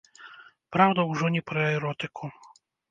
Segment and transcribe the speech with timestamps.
[0.75, 2.37] Праўда, ужо не пра эротыку.